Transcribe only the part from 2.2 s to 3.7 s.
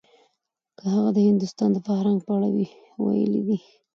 په اړه وی ويلي دي.